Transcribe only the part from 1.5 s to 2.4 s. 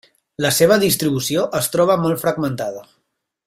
es troba molt